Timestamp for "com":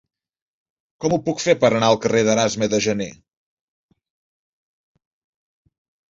1.03-1.13